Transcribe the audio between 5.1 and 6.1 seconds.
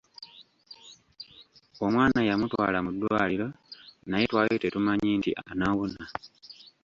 nti anaawona.